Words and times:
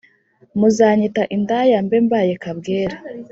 muzanyita 0.59 1.23
indaya 1.35 1.77
mbe 1.85 1.97
mbaye 2.05 2.33
kabwera 2.43 2.95